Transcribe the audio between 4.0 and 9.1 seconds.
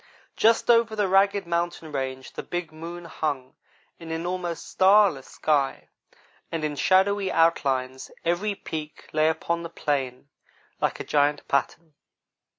an almost starless sky, and in shadowy outline every peak